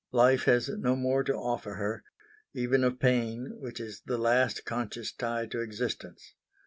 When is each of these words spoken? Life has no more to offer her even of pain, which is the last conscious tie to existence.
Life 0.11 0.45
has 0.45 0.67
no 0.67 0.95
more 0.95 1.23
to 1.25 1.35
offer 1.35 1.75
her 1.75 2.03
even 2.55 2.83
of 2.83 2.99
pain, 2.99 3.57
which 3.59 3.79
is 3.79 4.01
the 4.03 4.17
last 4.17 4.65
conscious 4.65 5.11
tie 5.11 5.45
to 5.51 5.61
existence. 5.61 6.33